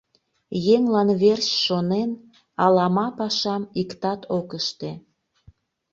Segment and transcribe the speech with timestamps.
[0.75, 2.11] Еҥлан верч шонен,
[2.63, 4.91] алама пашам иктат ок ыште.